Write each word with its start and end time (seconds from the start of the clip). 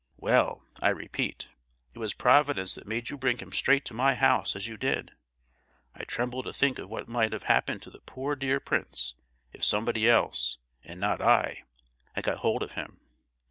"Well, 0.17 0.65
I 0.81 0.89
repeat, 0.89 1.49
it 1.93 1.99
was 1.99 2.15
Providence 2.15 2.73
that 2.73 2.87
made 2.87 3.11
you 3.11 3.19
bring 3.19 3.37
him 3.37 3.51
straight 3.51 3.85
to 3.85 3.93
my 3.93 4.15
house 4.15 4.55
as 4.55 4.67
you 4.67 4.75
did. 4.75 5.11
I 5.93 6.05
tremble 6.05 6.41
to 6.41 6.51
think 6.51 6.79
of 6.79 6.89
what 6.89 7.07
might 7.07 7.33
have 7.33 7.43
happened 7.43 7.83
to 7.83 7.91
the 7.91 7.99
poor 7.99 8.35
dear 8.35 8.59
prince 8.59 9.13
if 9.53 9.63
somebody 9.63 10.09
else, 10.09 10.57
and 10.83 10.99
not 10.99 11.21
I, 11.21 11.65
had 12.13 12.23
got 12.23 12.39
hold 12.39 12.63
of 12.63 12.71
him! 12.71 12.99